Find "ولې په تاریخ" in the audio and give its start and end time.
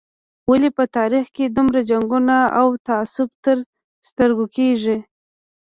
0.49-1.25